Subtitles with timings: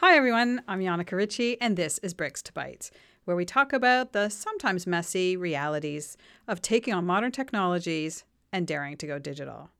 [0.00, 0.62] Hi, everyone.
[0.68, 2.92] I'm Janneke Ritchie, and this is Bricks to Bytes,
[3.24, 6.16] where we talk about the sometimes messy realities
[6.46, 9.70] of taking on modern technologies and daring to go digital.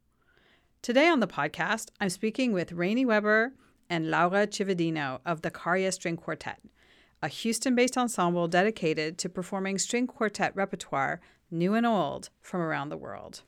[0.82, 3.52] Today on the podcast, I'm speaking with Rainey Weber
[3.88, 6.58] and Laura Cividino of the Carya String Quartet,
[7.22, 12.88] a Houston based ensemble dedicated to performing string quartet repertoire, new and old, from around
[12.88, 13.42] the world.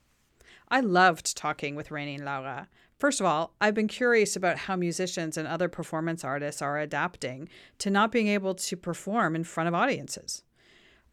[0.69, 2.69] I loved talking with Rainey and Laura
[3.01, 7.49] First of all, I've been curious about how musicians and other performance artists are adapting
[7.79, 10.43] to not being able to perform in front of audiences.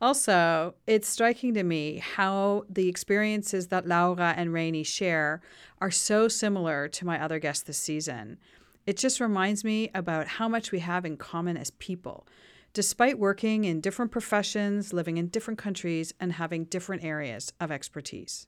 [0.01, 5.39] Also, it's striking to me how the experiences that Laura and Rainey share
[5.79, 8.37] are so similar to my other guests this season.
[8.85, 12.27] It just reminds me about how much we have in common as people,
[12.73, 18.45] despite working in different professions, living in different countries, and having different areas of expertise.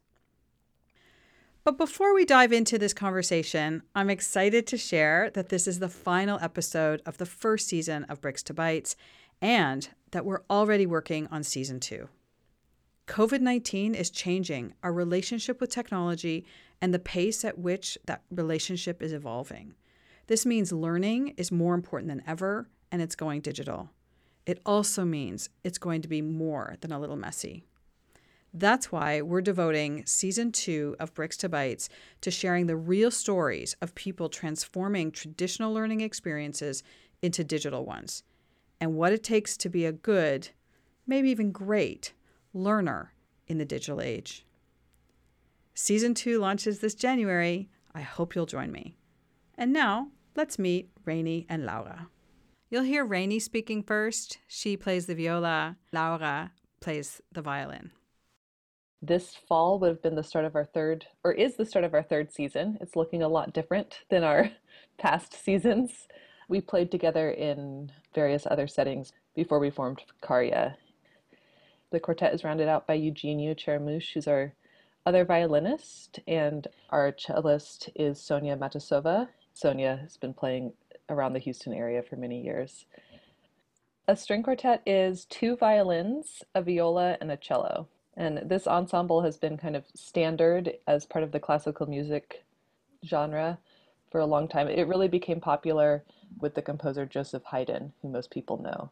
[1.70, 5.88] But before we dive into this conversation, I'm excited to share that this is the
[5.88, 8.96] final episode of the first season of Bricks to Bytes
[9.40, 12.10] and that we're already working on season two.
[13.06, 16.44] COVID 19 is changing our relationship with technology
[16.82, 19.76] and the pace at which that relationship is evolving.
[20.26, 23.92] This means learning is more important than ever and it's going digital.
[24.48, 27.69] It also means it's going to be more than a little messy.
[28.54, 31.88] That's why we're devoting season two of Bricks to Bytes
[32.22, 36.82] to sharing the real stories of people transforming traditional learning experiences
[37.22, 38.24] into digital ones
[38.82, 40.50] and what it takes to be a good,
[41.06, 42.14] maybe even great,
[42.54, 43.14] learner
[43.48, 44.46] in the digital age.
[45.74, 47.70] Season two launches this January.
[47.94, 48.98] I hope you'll join me.
[49.58, 52.08] And now, let's meet Rainey and Laura.
[52.70, 54.40] You'll hear Rainey speaking first.
[54.48, 57.92] She plays the viola, Laura plays the violin.
[59.02, 61.94] This fall would have been the start of our third, or is the start of
[61.94, 62.78] our third season.
[62.82, 64.52] It's looking a lot different than our
[64.98, 66.08] past seasons.
[66.50, 70.76] We played together in various other settings before we formed Carya.
[71.92, 74.54] The quartet is rounded out by Eugeniu Cheremoush, who's our
[75.06, 79.30] other violinist, and our cellist is Sonya Matoussova.
[79.54, 80.74] Sonya has been playing
[81.10, 82.86] around the Houston area for many years.
[84.08, 87.88] A string quartet is two violins, a viola, and a cello.
[88.20, 92.44] And this ensemble has been kind of standard as part of the classical music
[93.06, 93.58] genre
[94.12, 94.68] for a long time.
[94.68, 96.04] It really became popular
[96.42, 98.92] with the composer Joseph Haydn, who most people know.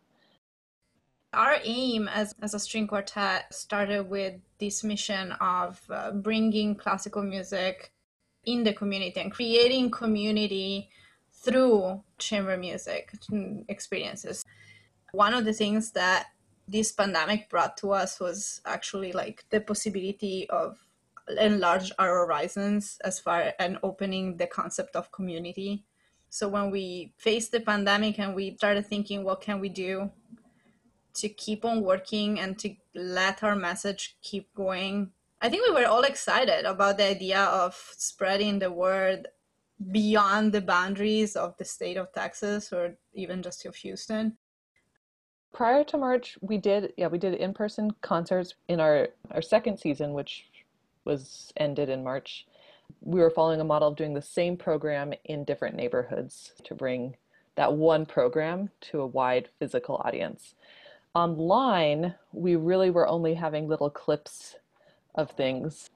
[1.34, 7.22] Our aim as, as a string quartet started with this mission of uh, bringing classical
[7.22, 7.92] music
[8.46, 10.90] in the community and creating community
[11.34, 13.12] through chamber music
[13.68, 14.46] experiences.
[15.12, 16.28] One of the things that
[16.68, 20.78] this pandemic brought to us was actually like the possibility of
[21.40, 25.84] enlarge our horizons as far and opening the concept of community.
[26.30, 30.12] So when we faced the pandemic and we started thinking what can we do
[31.18, 35.12] to keep on working and to let our message keep going
[35.42, 39.28] i think we were all excited about the idea of spreading the word
[39.92, 44.38] beyond the boundaries of the state of texas or even just of houston
[45.58, 50.14] prior to March, we did yeah we did in-person concerts in our our second season,
[50.14, 50.46] which
[51.04, 52.46] was ended in March.
[53.02, 57.16] We were following a model of doing the same program in different neighborhoods to bring
[57.56, 60.54] that one program to a wide physical audience.
[61.16, 64.58] Online, we really were only having little clips
[65.16, 65.90] of things.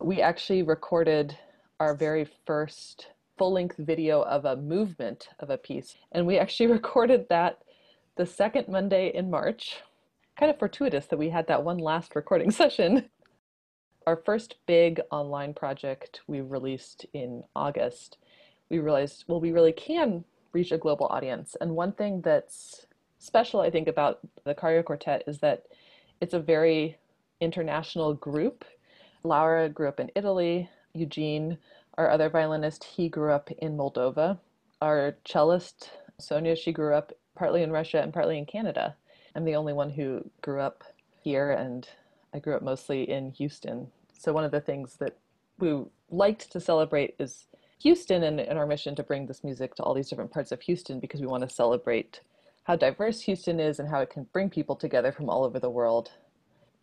[0.00, 1.38] We actually recorded
[1.78, 3.06] our very first
[3.38, 7.60] full length video of a movement of a piece, and we actually recorded that
[8.16, 9.76] the second Monday in March.
[10.38, 13.08] Kind of fortuitous that we had that one last recording session.
[14.06, 18.18] Our first big online project we released in August,
[18.70, 21.56] we realized, well, we really can reach a global audience.
[21.60, 22.86] And one thing that's
[23.18, 25.64] special, I think, about the Carya Quartet is that
[26.20, 26.96] it's a very
[27.40, 28.64] international group.
[29.24, 30.70] Laura grew up in Italy.
[30.94, 31.58] Eugene,
[31.98, 34.38] our other violinist, he grew up in Moldova.
[34.80, 38.96] Our cellist, Sonya, she grew up partly in Russia and partly in Canada.
[39.36, 40.82] I'm the only one who grew up
[41.22, 41.86] here, and
[42.32, 43.88] I grew up mostly in Houston.
[44.18, 45.18] So, one of the things that
[45.58, 47.46] we liked to celebrate is
[47.82, 50.62] Houston and, and our mission to bring this music to all these different parts of
[50.62, 52.20] Houston because we want to celebrate
[52.64, 55.70] how diverse Houston is and how it can bring people together from all over the
[55.70, 56.12] world.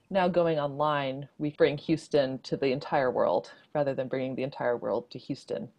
[0.10, 4.78] Now, going online, we bring Houston to the entire world rather than bringing the entire
[4.78, 5.70] world to Houston.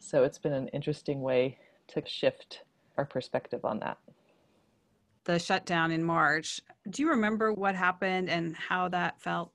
[0.00, 1.58] So, it's been an interesting way
[1.88, 2.62] to shift
[2.98, 3.98] our perspective on that
[5.26, 6.60] the shutdown in March.
[6.88, 9.52] Do you remember what happened and how that felt?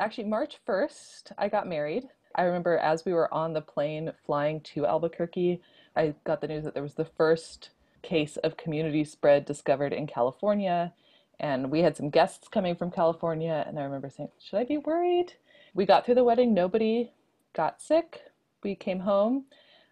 [0.00, 2.08] Actually, March 1st, I got married.
[2.34, 5.60] I remember as we were on the plane flying to Albuquerque,
[5.96, 7.70] I got the news that there was the first
[8.02, 10.92] case of community spread discovered in California.
[11.38, 13.64] And we had some guests coming from California.
[13.66, 15.32] And I remember saying, Should I be worried?
[15.74, 16.52] We got through the wedding.
[16.52, 17.12] Nobody
[17.54, 18.20] got sick.
[18.62, 19.44] We came home.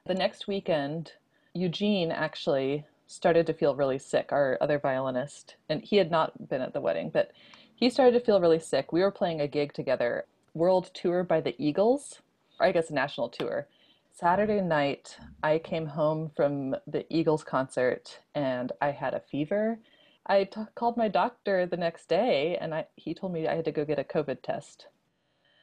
[0.06, 1.12] The next weekend,
[1.54, 5.56] Eugene actually started to feel really sick, our other violinist.
[5.68, 7.32] And he had not been at the wedding, but
[7.74, 8.92] he started to feel really sick.
[8.92, 12.20] We were playing a gig together, world tour by the Eagles,
[12.60, 13.66] or I guess national tour.
[14.12, 19.78] Saturday night, I came home from the Eagles concert and I had a fever.
[20.26, 23.64] I t- called my doctor the next day and I, he told me I had
[23.64, 24.88] to go get a COVID test.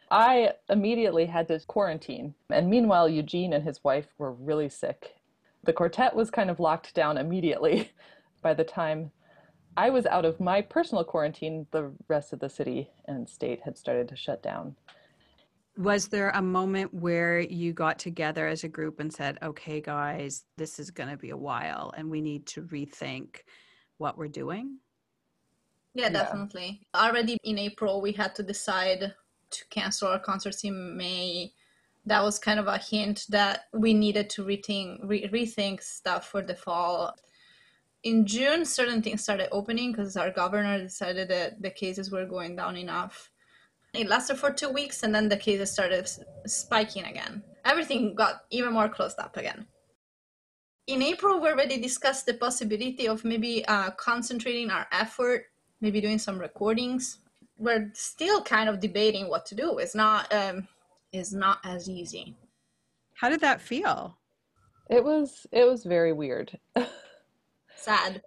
[0.09, 2.33] I immediately had to quarantine.
[2.49, 5.14] And meanwhile, Eugene and his wife were really sick.
[5.65, 7.91] The quartet was kind of locked down immediately.
[8.41, 9.11] By the time
[9.75, 13.77] I was out of my personal quarantine, the rest of the city and state had
[13.77, 14.75] started to shut down.
[15.77, 20.45] Was there a moment where you got together as a group and said, okay, guys,
[20.55, 23.41] this is going to be a while and we need to rethink
[23.97, 24.77] what we're doing?
[25.93, 26.81] Yeah, definitely.
[26.93, 27.07] Yeah.
[27.07, 29.13] Already in April, we had to decide
[29.49, 31.53] to cancel our concerts in May.
[32.05, 36.41] That was kind of a hint that we needed to rethink, re- rethink stuff for
[36.41, 37.15] the fall.
[38.03, 42.55] In June, certain things started opening because our governor decided that the cases were going
[42.55, 43.31] down enough
[43.95, 46.09] it lasted for two weeks, and then the cases started
[46.45, 47.43] spiking again.
[47.63, 49.65] Everything got even more closed up again.
[50.87, 55.45] In April, we already discussed the possibility of maybe uh, concentrating our effort,
[55.81, 57.19] maybe doing some recordings.
[57.57, 59.77] We're still kind of debating what to do.
[59.77, 60.67] It's not um,
[61.17, 62.35] it's not as easy.
[63.13, 64.17] How did that feel?
[64.89, 66.57] It was it was very weird.
[67.75, 68.21] sad.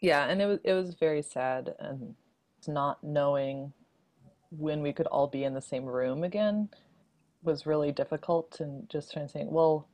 [0.00, 2.14] Yeah, and it was it was very sad and
[2.66, 3.72] not knowing
[4.50, 6.68] when we could all be in the same room again
[7.42, 9.88] was really difficult and just trying to think, well,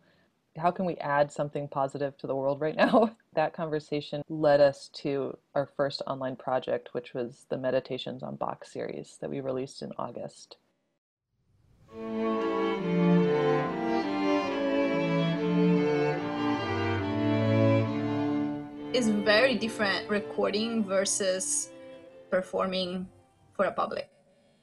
[0.57, 3.17] how can we add something positive to the world right now?
[3.35, 8.65] that conversation led us to our first online project, which was the Meditations on Bach
[8.65, 10.57] series that we released in August.
[18.93, 21.71] It's very different recording versus
[22.31, 23.09] performing
[23.55, 24.11] for a public.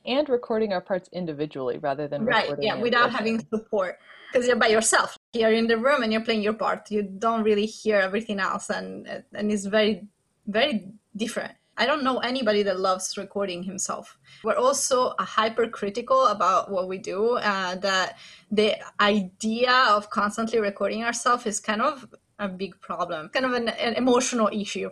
[0.06, 3.98] And recording our parts individually rather than right yeah without having support
[4.32, 5.18] because you're by yourself.
[5.34, 6.92] You're in the room and you're playing your part.
[6.92, 10.08] You don't really hear everything else and and it's very
[10.46, 16.88] very different i don't know anybody that loves recording himself we're also hypercritical about what
[16.88, 18.18] we do uh, that
[18.52, 22.08] the idea of constantly recording ourselves is kind of
[22.40, 24.90] a big problem kind of an, an emotional issue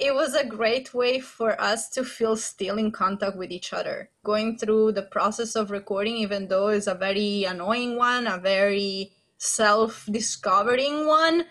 [0.00, 4.10] it was a great way for us to feel still in contact with each other.
[4.24, 9.12] Going through the process of recording, even though it's a very annoying one, a very
[9.38, 11.44] self discovering one,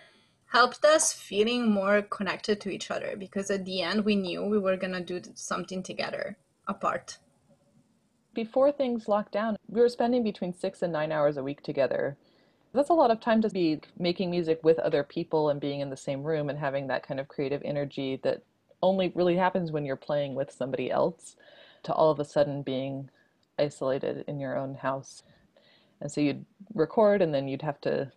[0.54, 4.60] helped us feeling more connected to each other because at the end we knew we
[4.60, 7.18] were going to do something together apart.
[8.34, 12.18] Before things locked down, we were spending between six and nine hours a week together
[12.74, 15.90] that's a lot of time to be making music with other people and being in
[15.90, 18.42] the same room and having that kind of creative energy that
[18.82, 21.36] only really happens when you're playing with somebody else
[21.84, 23.10] to all of a sudden being
[23.60, 25.24] isolated in your own house
[26.02, 28.12] and so you'd record and then you'd have to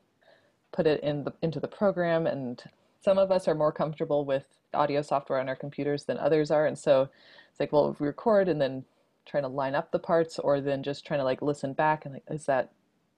[0.77, 2.65] put it in the into the program and
[3.03, 6.67] some of us are more comfortable with audio software on our computers than others are
[6.67, 7.09] and so
[7.51, 8.85] it's like well if we record and then
[9.25, 12.15] trying to line up the parts or then just trying to like listen back and
[12.15, 12.71] like is that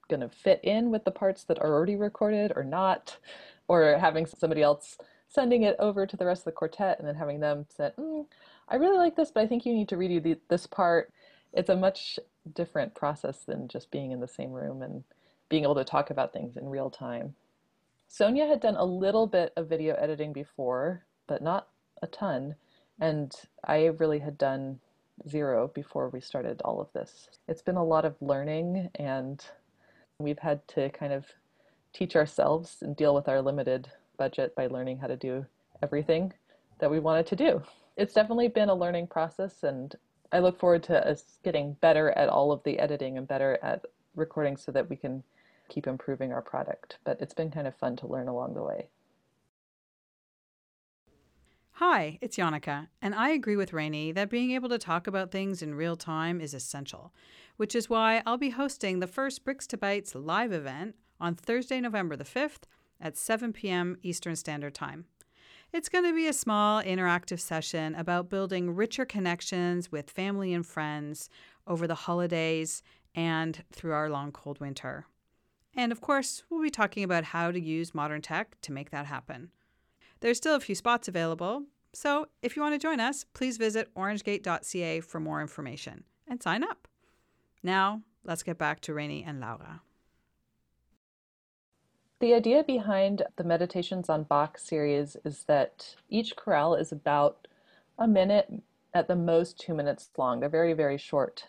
[0.08, 3.16] going to fit in with the parts that are already recorded or not,
[3.68, 4.96] or having somebody else
[5.28, 8.26] sending it over to the rest of the quartet and then having them say, mm,
[8.68, 11.12] I really like this, but I think you need to redo the, this part.
[11.52, 12.18] It's a much
[12.54, 15.04] different process than just being in the same room and
[15.48, 17.34] being able to talk about things in real time.
[18.08, 21.68] Sonya had done a little bit of video editing before, but not
[22.02, 22.56] a ton.
[23.00, 23.32] And
[23.64, 24.80] I really had done
[25.28, 27.28] zero before we started all of this.
[27.46, 29.44] It's been a lot of learning and
[30.20, 31.26] We've had to kind of
[31.92, 35.46] teach ourselves and deal with our limited budget by learning how to do
[35.80, 36.32] everything
[36.80, 37.62] that we wanted to do.
[37.96, 39.94] It's definitely been a learning process, and
[40.32, 43.84] I look forward to us getting better at all of the editing and better at
[44.16, 45.22] recording so that we can
[45.68, 46.98] keep improving our product.
[47.04, 48.88] But it's been kind of fun to learn along the way.
[51.72, 55.62] Hi, it's Janneke, and I agree with Rainey that being able to talk about things
[55.62, 57.12] in real time is essential
[57.58, 61.80] which is why I'll be hosting the first Bricks to Bytes live event on Thursday,
[61.80, 62.62] November the 5th
[63.00, 63.98] at 7 p.m.
[64.02, 65.06] Eastern Standard Time.
[65.72, 70.64] It's going to be a small interactive session about building richer connections with family and
[70.64, 71.28] friends
[71.66, 72.82] over the holidays
[73.14, 75.06] and through our long cold winter.
[75.74, 79.06] And of course, we'll be talking about how to use modern tech to make that
[79.06, 79.50] happen.
[80.20, 83.94] There's still a few spots available, so if you want to join us, please visit
[83.94, 86.88] orangegate.ca for more information and sign up.
[87.62, 89.82] Now, let's get back to Rainey and Laura.
[92.20, 97.46] The idea behind the Meditations on Bach series is that each chorale is about
[97.96, 98.50] a minute,
[98.94, 100.40] at the most two minutes long.
[100.40, 101.46] They're very, very short.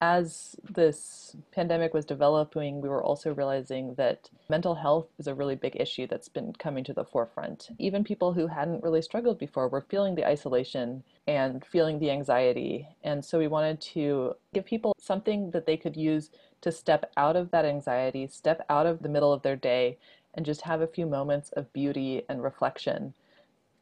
[0.00, 5.54] As this pandemic was developing, we were also realizing that mental health is a really
[5.54, 7.70] big issue that's been coming to the forefront.
[7.78, 12.86] Even people who hadn't really struggled before were feeling the isolation and feeling the anxiety.
[13.02, 17.36] And so we wanted to give people something that they could use to step out
[17.36, 19.96] of that anxiety, step out of the middle of their day,
[20.34, 23.14] and just have a few moments of beauty and reflection.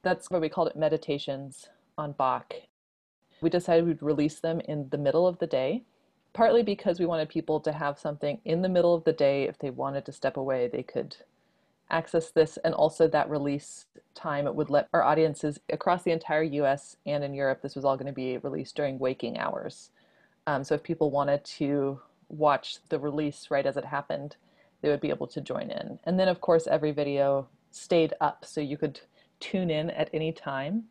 [0.03, 2.55] That's why we called it Meditations on Bach.
[3.41, 5.83] We decided we'd release them in the middle of the day,
[6.33, 9.45] partly because we wanted people to have something in the middle of the day.
[9.45, 11.17] If they wanted to step away, they could
[11.91, 16.43] access this, and also that release time it would let our audiences across the entire
[16.43, 19.91] US and in Europe, this was all going to be released during waking hours.
[20.47, 24.37] Um, so if people wanted to watch the release right as it happened,
[24.81, 25.99] they would be able to join in.
[26.05, 29.01] And then, of course, every video stayed up so you could
[29.39, 30.85] tune in at any time.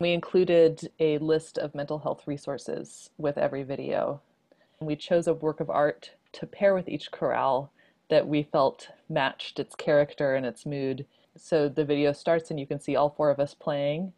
[0.00, 4.20] We included a list of mental health resources with every video.
[4.80, 7.72] We chose a work of art to pair with each chorale
[8.10, 11.04] that we felt matched its character and its mood.
[11.36, 14.12] So the video starts and you can see all four of us playing,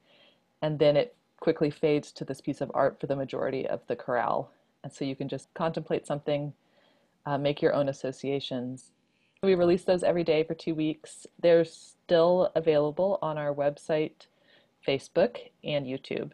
[0.63, 3.97] and then it quickly fades to this piece of art for the majority of the
[3.97, 4.51] chorale.
[4.85, 6.53] And so you can just contemplate something,
[7.25, 8.93] uh, make your own associations.
[9.43, 11.27] We release those every day for two weeks.
[11.41, 14.27] They're still available on our website,
[14.87, 16.33] Facebook, and YouTube.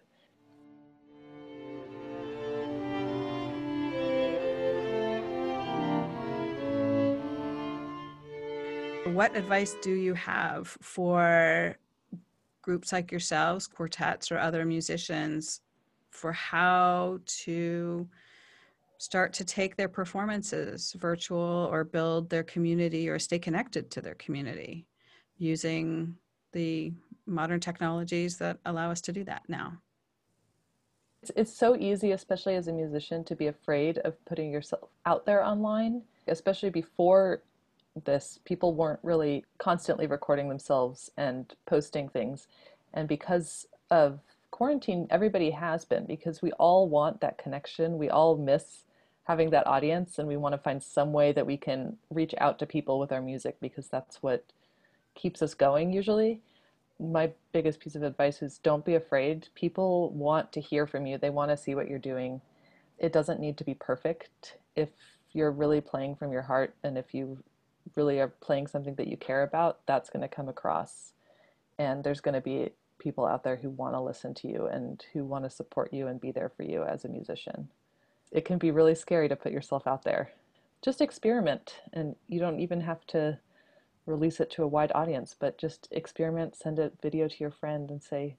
[9.17, 11.79] What advice do you have for
[12.61, 15.63] groups like yourselves, quartets, or other musicians
[16.11, 18.07] for how to
[18.99, 24.17] start to take their performances virtual or build their community or stay connected to their
[24.17, 24.85] community
[25.39, 26.15] using
[26.53, 26.93] the
[27.25, 29.79] modern technologies that allow us to do that now.
[31.23, 35.25] It's, it's so easy, especially as a musician, to be afraid of putting yourself out
[35.25, 37.41] there online, especially before
[38.05, 38.39] this.
[38.45, 42.49] People weren't really constantly recording themselves and posting things.
[42.95, 47.99] And because of quarantine, everybody has been, because we all want that connection.
[47.99, 48.85] We all miss
[49.27, 52.59] having that audience and we want to find some way that we can reach out
[52.59, 54.45] to people with our music because that's what
[55.15, 56.41] keeps us going usually
[57.01, 61.19] my biggest piece of advice is don't be afraid people want to hear from you
[61.19, 62.41] they want to see what you're doing
[62.99, 64.91] it doesn't need to be perfect if
[65.33, 67.43] you're really playing from your heart and if you
[67.95, 71.13] really are playing something that you care about that's going to come across
[71.79, 75.05] and there's going to be people out there who want to listen to you and
[75.13, 77.69] who want to support you and be there for you as a musician
[78.31, 80.31] it can be really scary to put yourself out there.
[80.83, 83.39] Just experiment, and you don't even have to
[84.05, 87.91] release it to a wide audience, but just experiment, send a video to your friend
[87.91, 88.37] and say,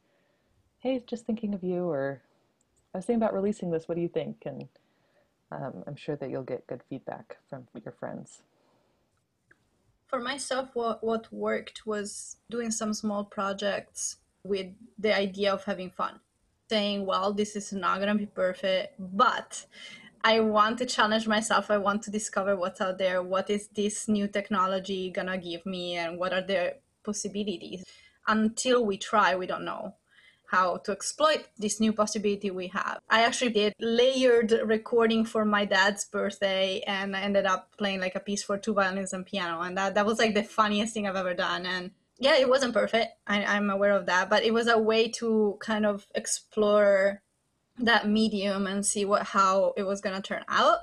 [0.79, 2.21] hey, just thinking of you, or
[2.93, 4.43] I was thinking about releasing this, what do you think?
[4.45, 4.67] And
[5.51, 8.41] um, I'm sure that you'll get good feedback from your friends.
[10.07, 15.89] For myself, what, what worked was doing some small projects with the idea of having
[15.89, 16.19] fun
[16.69, 19.65] saying, well, this is not going to be perfect, but
[20.23, 21.71] I want to challenge myself.
[21.71, 23.21] I want to discover what's out there.
[23.23, 27.85] What is this new technology going to give me, and what are the possibilities?
[28.27, 29.95] Until we try, we don't know
[30.47, 32.99] how to exploit this new possibility we have.
[33.09, 38.15] I actually did layered recording for my dad's birthday and I ended up playing like
[38.15, 41.07] a piece for two violins and piano and that, that was like the funniest thing
[41.07, 43.13] I've ever done and yeah, it wasn't perfect.
[43.27, 47.21] I, I'm aware of that, but it was a way to kind of explore
[47.79, 50.79] that medium and see what how it was gonna turn out.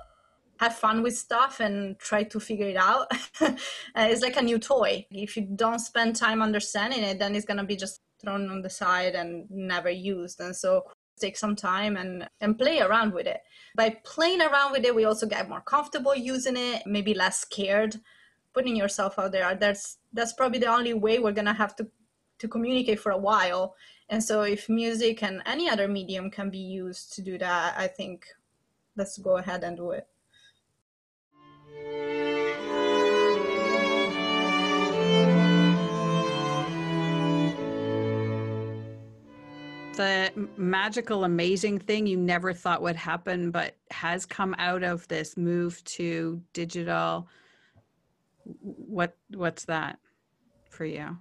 [0.61, 3.11] Have fun with stuff and try to figure it out.
[3.97, 5.07] Uh, it's like a new toy.
[5.13, 8.71] If you don't spend time understanding it, then it's gonna be just thrown on the
[8.71, 10.41] side and never used.
[10.41, 10.85] And so
[11.21, 13.41] take some time and and play around with it.
[13.77, 18.01] By playing around with it, we also get more comfortable using it, maybe less scared
[18.55, 21.87] putting yourself out there that's that's probably the only way we're gonna have to
[22.39, 23.75] to communicate for a while
[24.09, 27.87] and so if music and any other medium can be used to do that i
[27.87, 28.27] think
[28.97, 30.07] let's go ahead and do it
[39.97, 45.37] the magical, amazing thing you never thought would happen, but has come out of this
[45.37, 47.29] move to digital?
[48.61, 49.99] What What's that
[50.69, 51.19] for you?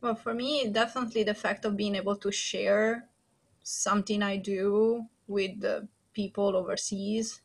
[0.00, 3.08] Well, for me, definitely the fact of being able to share
[3.62, 7.40] something I do with the people overseas,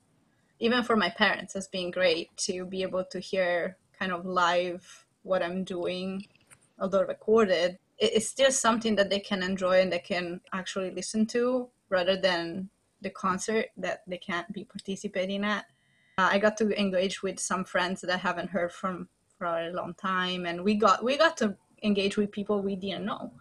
[0.59, 5.05] even for my parents, has been great to be able to hear kind of live
[5.23, 6.25] what I'm doing,
[6.79, 7.77] although recorded.
[7.99, 12.69] It's still something that they can enjoy and they can actually listen to rather than
[13.01, 15.65] the concert that they can't be participating at.
[16.17, 19.71] Uh, I got to engage with some friends that I haven't heard from for a
[19.71, 23.31] long time, and we got we got to engage with people we didn't know.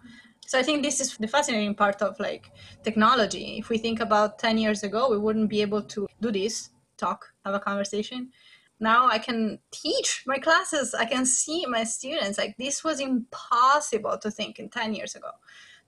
[0.46, 2.52] So I think this is the fascinating part of like
[2.84, 3.56] technology.
[3.58, 7.26] If we think about 10 years ago, we wouldn't be able to do this, talk,
[7.44, 8.30] have a conversation.
[8.78, 10.94] Now I can teach my classes.
[10.94, 12.38] I can see my students.
[12.38, 15.30] Like this was impossible to think in 10 years ago,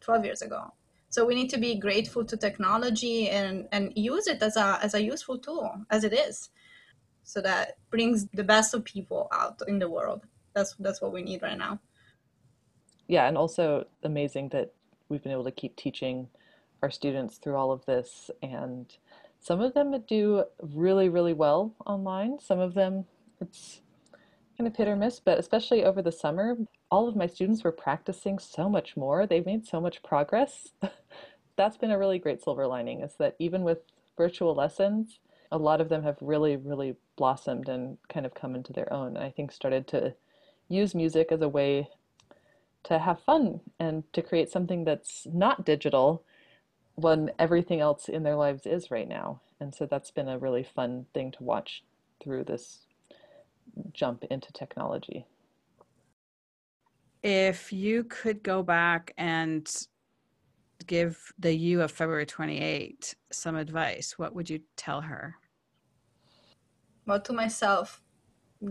[0.01, 0.73] 12 years ago.
[1.11, 4.95] So we need to be grateful to technology and, and use it as a, as
[4.95, 6.51] a useful tool as it is.
[7.23, 10.23] So that brings the best of people out in the world.
[10.55, 11.81] That's, that's what we need right now
[13.09, 14.73] yeah, and also amazing that
[15.09, 16.29] we've been able to keep teaching
[16.83, 18.31] our students through all of this.
[18.43, 18.95] And
[19.41, 22.39] some of them do really, really well online.
[22.41, 23.05] Some of them,
[23.41, 23.81] it's
[24.57, 26.57] kind of hit or miss, but especially over the summer,
[26.91, 29.27] all of my students were practicing so much more.
[29.27, 30.69] They've made so much progress.
[31.57, 33.79] That's been a really great silver lining is that even with
[34.17, 35.19] virtual lessons,
[35.51, 39.17] a lot of them have really, really blossomed and kind of come into their own.
[39.17, 40.15] I think started to
[40.69, 41.89] use music as a way
[42.85, 46.23] to have fun and to create something that's not digital
[46.99, 49.41] when everything else in their lives is right now.
[49.61, 51.85] And so that's been a really fun thing to watch
[52.21, 52.81] through this
[53.93, 55.25] jump into technology.
[57.23, 59.71] If you could go back and
[60.87, 65.37] give the you of February 28 some advice, what would you tell her?
[67.07, 68.03] Well, to myself,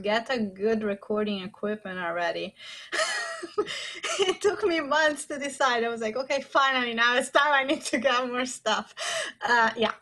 [0.01, 2.55] get a good recording equipment already.
[4.19, 5.83] it took me months to decide.
[5.83, 7.51] I was like, okay, finally, now it's time.
[7.51, 8.93] I need to get more stuff.
[9.47, 9.93] Uh, yeah,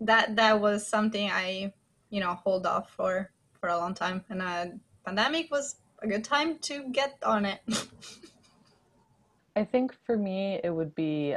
[0.00, 1.72] that that was something I,
[2.10, 4.66] you know, hold off for for a long time, and uh,
[5.04, 7.60] pandemic was a good time to get on it.
[9.56, 11.36] I think for me, it would be,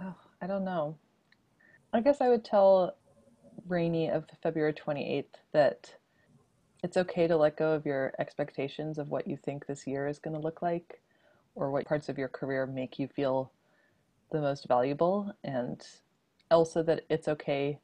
[0.00, 0.96] oh, I don't know.
[1.92, 2.96] I guess I would tell
[3.66, 5.94] Rainey of February 28th that
[6.86, 10.20] it's okay to let go of your expectations of what you think this year is
[10.20, 11.00] going to look like
[11.56, 13.50] or what parts of your career make you feel
[14.30, 15.84] the most valuable and
[16.48, 17.76] also that it's okay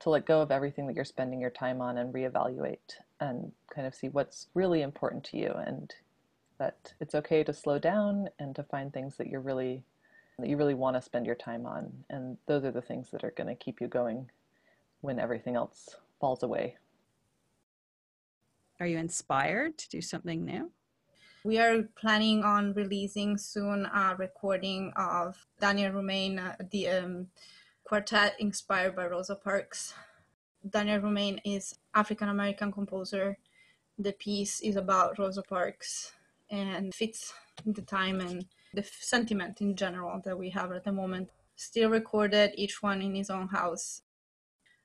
[0.00, 3.86] to let go of everything that you're spending your time on and reevaluate and kind
[3.86, 5.94] of see what's really important to you and
[6.56, 9.84] that it's okay to slow down and to find things that you're really
[10.38, 13.22] that you really want to spend your time on and those are the things that
[13.22, 14.30] are going to keep you going
[15.02, 16.74] when everything else falls away
[18.80, 20.70] are you inspired to do something new?
[21.44, 27.28] We are planning on releasing soon a recording of Daniel Roumain, uh, the um,
[27.84, 29.94] quartet inspired by Rosa Parks.
[30.68, 33.38] Daniel Roumain is African American composer.
[33.98, 36.12] The piece is about Rosa Parks
[36.50, 37.32] and fits
[37.64, 41.30] the time and the sentiment in general that we have at the moment.
[41.54, 44.02] Still recorded, each one in his own house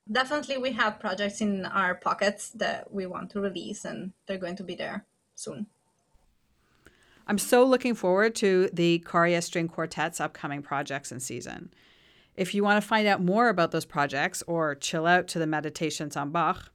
[0.09, 4.55] definitely we have projects in our pockets that we want to release and they're going
[4.55, 5.67] to be there soon.
[7.27, 11.73] I'm so looking forward to the Carya string quartet's upcoming projects and season.
[12.35, 15.47] If you want to find out more about those projects or chill out to the
[15.47, 16.71] meditations on bach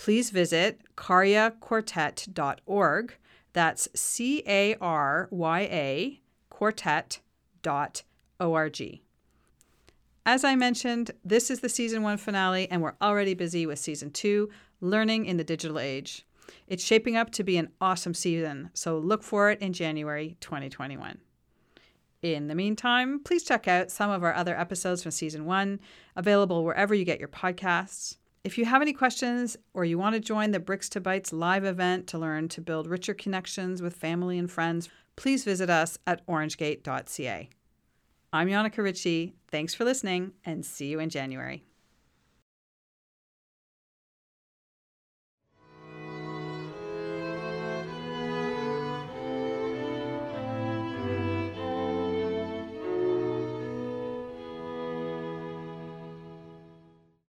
[0.00, 3.14] please visit caryaquartet.org
[3.52, 4.78] that's c-a-r-y-a
[6.48, 7.20] quartet.org
[10.26, 14.10] as I mentioned, this is the season one finale, and we're already busy with season
[14.10, 16.26] two, Learning in the Digital Age.
[16.66, 21.18] It's shaping up to be an awesome season, so look for it in January 2021.
[22.22, 25.80] In the meantime, please check out some of our other episodes from season one,
[26.16, 28.16] available wherever you get your podcasts.
[28.44, 31.64] If you have any questions or you want to join the Bricks to Bytes live
[31.64, 36.26] event to learn to build richer connections with family and friends, please visit us at
[36.26, 37.50] orangegate.ca.
[38.32, 39.34] I'm Janneke Ritchie.
[39.48, 41.64] Thanks for listening and see you in January.